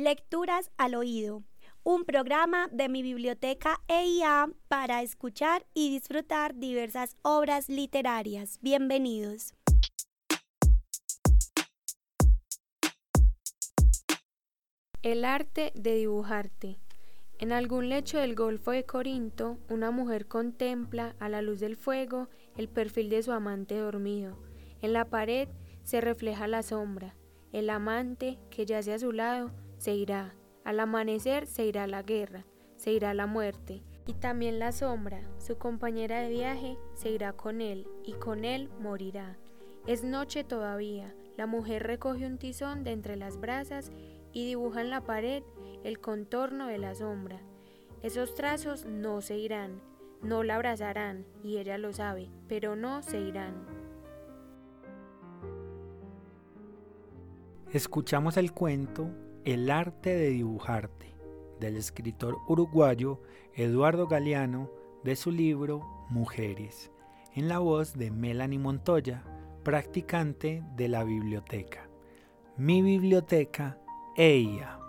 Lecturas 0.00 0.70
al 0.78 0.94
oído, 0.94 1.44
un 1.82 2.06
programa 2.06 2.68
de 2.72 2.88
mi 2.88 3.02
biblioteca 3.02 3.82
EIA 3.86 4.48
para 4.66 5.02
escuchar 5.02 5.66
y 5.74 5.90
disfrutar 5.90 6.54
diversas 6.54 7.18
obras 7.20 7.68
literarias. 7.68 8.58
Bienvenidos. 8.62 9.52
El 15.02 15.26
arte 15.26 15.70
de 15.74 15.96
dibujarte. 15.96 16.78
En 17.38 17.52
algún 17.52 17.90
lecho 17.90 18.16
del 18.16 18.34
Golfo 18.34 18.70
de 18.70 18.86
Corinto, 18.86 19.58
una 19.68 19.90
mujer 19.90 20.26
contempla, 20.26 21.14
a 21.18 21.28
la 21.28 21.42
luz 21.42 21.60
del 21.60 21.76
fuego, 21.76 22.30
el 22.56 22.70
perfil 22.70 23.10
de 23.10 23.22
su 23.22 23.32
amante 23.32 23.76
dormido. 23.76 24.38
En 24.80 24.94
la 24.94 25.10
pared 25.10 25.50
se 25.82 26.00
refleja 26.00 26.48
la 26.48 26.62
sombra. 26.62 27.16
El 27.52 27.68
amante, 27.68 28.38
que 28.48 28.64
yace 28.64 28.94
a 28.94 28.98
su 28.98 29.12
lado, 29.12 29.50
se 29.80 29.94
irá. 29.94 30.34
Al 30.62 30.78
amanecer 30.78 31.46
se 31.46 31.64
irá 31.64 31.86
la 31.86 32.02
guerra, 32.02 32.44
se 32.76 32.92
irá 32.92 33.14
la 33.14 33.26
muerte. 33.26 33.82
Y 34.06 34.12
también 34.12 34.58
la 34.58 34.72
sombra, 34.72 35.22
su 35.38 35.56
compañera 35.56 36.20
de 36.20 36.28
viaje, 36.28 36.76
se 36.94 37.10
irá 37.10 37.32
con 37.32 37.62
él, 37.62 37.88
y 38.04 38.12
con 38.12 38.44
él 38.44 38.68
morirá. 38.78 39.38
Es 39.86 40.04
noche 40.04 40.44
todavía. 40.44 41.14
La 41.38 41.46
mujer 41.46 41.84
recoge 41.84 42.26
un 42.26 42.36
tizón 42.36 42.84
de 42.84 42.92
entre 42.92 43.16
las 43.16 43.40
brasas 43.40 43.90
y 44.32 44.46
dibuja 44.46 44.82
en 44.82 44.90
la 44.90 45.00
pared 45.00 45.42
el 45.82 45.98
contorno 45.98 46.66
de 46.66 46.76
la 46.76 46.94
sombra. 46.94 47.40
Esos 48.02 48.34
trazos 48.34 48.84
no 48.84 49.22
se 49.22 49.38
irán, 49.38 49.80
no 50.22 50.42
la 50.42 50.56
abrazarán, 50.56 51.24
y 51.42 51.56
ella 51.56 51.78
lo 51.78 51.94
sabe, 51.94 52.28
pero 52.48 52.76
no 52.76 53.02
se 53.02 53.18
irán. 53.18 53.54
Escuchamos 57.72 58.36
el 58.36 58.52
cuento 58.52 59.08
El 59.46 59.70
arte 59.70 60.14
de 60.14 60.28
dibujarte 60.28 61.14
del 61.60 61.76
escritor 61.76 62.36
uruguayo 62.46 63.22
Eduardo 63.54 64.06
Galeano 64.06 64.70
de 65.02 65.16
su 65.16 65.30
libro 65.30 65.80
Mujeres, 66.10 66.90
en 67.34 67.48
la 67.48 67.58
voz 67.58 67.96
de 67.96 68.10
Melanie 68.10 68.58
Montoya, 68.58 69.24
practicante 69.62 70.62
de 70.76 70.88
la 70.88 71.04
biblioteca. 71.04 71.88
Mi 72.58 72.82
biblioteca, 72.82 73.78
ella. 74.16 74.79